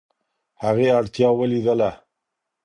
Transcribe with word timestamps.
هغې 0.63 0.87
اړتیا 0.99 1.29
ولیدله. 1.39 1.91